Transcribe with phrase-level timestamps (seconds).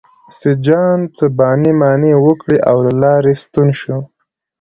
[0.37, 3.97] سیدجان څه بانې مانې وکړې او له لارې ستون شو.